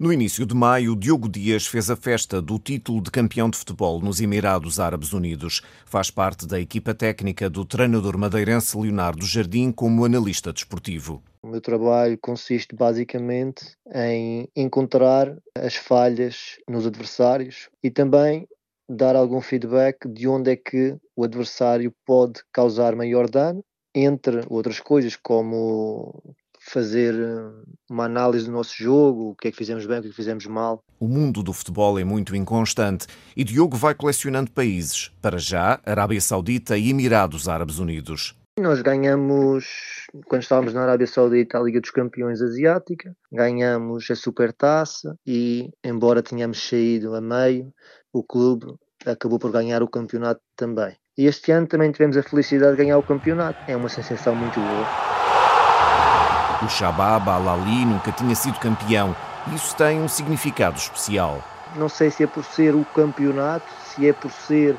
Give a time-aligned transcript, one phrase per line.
[0.00, 4.00] No início de maio, Diogo Dias fez a festa do título de campeão de futebol
[4.00, 5.60] nos Emirados Árabes Unidos.
[5.84, 11.22] Faz parte da equipa técnica do treinador madeirense Leonardo Jardim como analista desportivo.
[11.42, 18.48] O meu trabalho consiste basicamente em encontrar as falhas nos adversários e também
[18.88, 23.62] dar algum feedback de onde é que o adversário pode causar maior dano,
[23.94, 26.22] entre outras coisas, como
[26.70, 27.50] fazer eh,
[27.88, 30.16] uma análise do nosso jogo, o que é que fizemos bem, o que é que
[30.16, 30.82] fizemos mal.
[30.98, 35.10] O mundo do futebol é muito inconstante e Diogo vai colecionando países.
[35.20, 38.36] Para já, Arábia Saudita e Emirados Árabes Unidos.
[38.58, 45.16] Nós ganhamos, quando estávamos na Arábia Saudita, a Liga dos Campeões Asiática, ganhamos a Supertaça
[45.26, 47.72] e, embora tenhamos saído a meio,
[48.12, 48.66] o clube
[49.06, 50.94] acabou por ganhar o campeonato também.
[51.16, 53.58] E este ano também tivemos a felicidade de ganhar o campeonato.
[53.66, 55.09] É uma sensação muito boa.
[56.62, 59.16] O Shabab Al-Ali nunca tinha sido campeão.
[59.54, 61.42] Isso tem um significado especial.
[61.74, 64.76] Não sei se é por ser o campeonato, se é por ser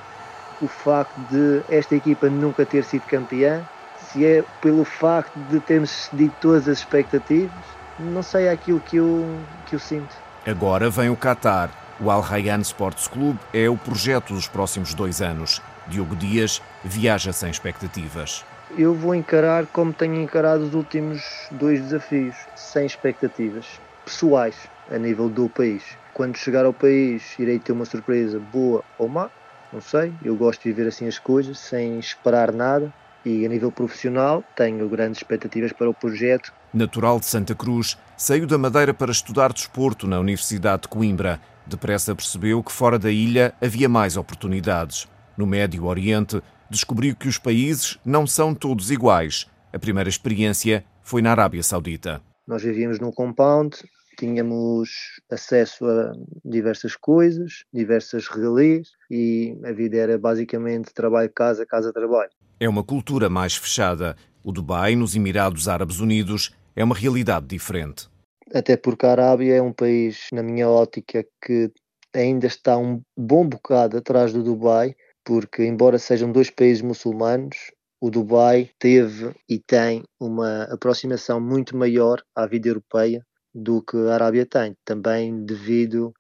[0.62, 3.64] o facto de esta equipa nunca ter sido campeã,
[3.98, 7.52] se é pelo facto de termos cedido todas as expectativas.
[7.98, 10.16] Não sei é aquilo que eu, que eu sinto.
[10.46, 11.72] Agora vem o Qatar.
[12.00, 15.62] O Al Rayyan Sports Clube é o projeto dos próximos dois anos.
[15.88, 18.46] Diogo Dias viaja sem expectativas
[18.78, 23.66] eu vou encarar como tenho encarado os últimos dois desafios, sem expectativas
[24.06, 24.56] pessoais
[24.90, 25.84] a nível do país.
[26.14, 29.30] Quando chegar ao país, irei ter uma surpresa boa ou má,
[29.72, 30.14] não sei.
[30.24, 32.94] Eu gosto de viver assim as coisas, sem esperar nada.
[33.24, 36.52] E a nível profissional, tenho grandes expectativas para o projeto.
[36.74, 41.40] Natural de Santa Cruz, saiu da Madeira para estudar desporto na Universidade de Coimbra.
[41.66, 45.08] Depressa percebeu que fora da ilha havia mais oportunidades.
[45.38, 49.46] No Médio Oriente, descobriu que os países não são todos iguais.
[49.74, 52.22] A primeira experiência foi na Arábia Saudita.
[52.48, 53.76] Nós vivíamos num compound,
[54.18, 56.14] tínhamos acesso a
[56.46, 62.32] diversas coisas, diversas regalias e a vida era basicamente trabalho-casa, casa-trabalho.
[62.60, 64.16] É uma cultura mais fechada.
[64.42, 68.08] O Dubai, nos Emirados Árabes Unidos, é uma realidade diferente.
[68.54, 71.70] Até porque a Arábia é um país, na minha ótica, que
[72.14, 77.58] ainda está um bom bocado atrás do Dubai porque, embora sejam dois países muçulmanos,
[78.00, 84.16] o Dubai teve e tem uma aproximação muito maior à vida europeia do que a
[84.16, 86.14] Arábia tem, também devido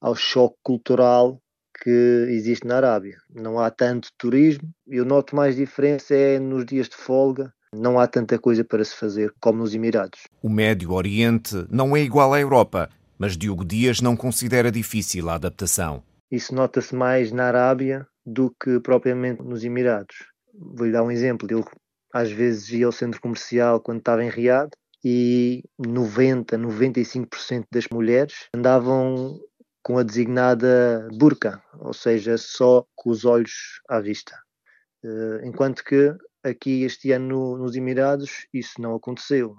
[0.00, 1.40] ao choque cultural
[1.82, 3.18] que existe na Arábia.
[3.30, 8.06] Não há tanto turismo, eu noto mais diferença é nos dias de folga, não há
[8.06, 10.20] tanta coisa para se fazer como nos Emirados.
[10.42, 15.34] O Médio Oriente não é igual à Europa, mas Diogo Dias não considera difícil a
[15.34, 16.02] adaptação.
[16.30, 20.16] Isso nota-se mais na Arábia do que propriamente nos Emirados.
[20.54, 21.48] Vou-lhe dar um exemplo.
[21.50, 21.64] Eu
[22.12, 24.70] às vezes ia ao centro comercial quando estava em Riad
[25.04, 29.40] e 90, 95% das mulheres andavam
[29.82, 34.36] com a designada burca, ou seja, só com os olhos à vista.
[35.04, 39.56] Eh, enquanto que aqui este ano nos Emirados isso não aconteceu.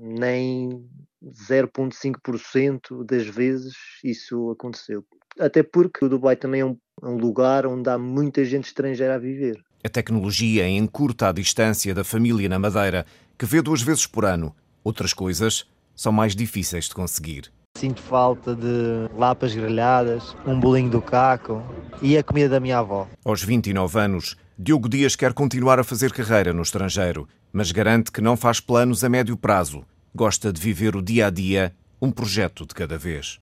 [0.00, 0.86] Nem
[1.24, 3.74] 0,5% das vezes
[4.04, 5.04] isso aconteceu.
[5.38, 9.16] Até porque o Dubai também é um é um lugar onde há muita gente estrangeira
[9.16, 9.60] a viver.
[9.84, 13.04] A tecnologia encurta a distância da família na Madeira,
[13.36, 14.54] que vê duas vezes por ano.
[14.84, 17.52] Outras coisas são mais difíceis de conseguir.
[17.76, 21.62] Sinto falta de lapas grelhadas, um bolinho do caco
[22.00, 23.08] e a comida da minha avó.
[23.24, 28.20] Aos 29 anos, Diogo Dias quer continuar a fazer carreira no estrangeiro, mas garante que
[28.20, 29.84] não faz planos a médio prazo.
[30.14, 33.40] Gosta de viver o dia a dia, um projeto de cada vez.